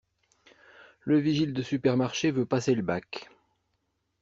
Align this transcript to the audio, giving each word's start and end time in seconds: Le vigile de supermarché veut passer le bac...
Le 1.01 1.19
vigile 1.19 1.53
de 1.53 1.61
supermarché 1.61 2.31
veut 2.31 2.47
passer 2.47 2.73
le 2.73 2.81
bac... 2.81 3.29